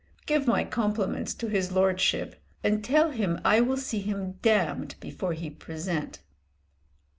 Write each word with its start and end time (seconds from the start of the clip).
"Give 0.25 0.47
my 0.47 0.63
compliments 0.63 1.35
to 1.35 1.47
his 1.47 1.71
lordship, 1.71 2.35
and 2.63 2.83
tell 2.83 3.11
him 3.11 3.39
I 3.45 3.61
will 3.61 3.77
see 3.77 3.99
him 3.99 4.39
damned 4.41 4.95
before 4.99 5.33
he 5.33 5.51
present." 5.51 6.17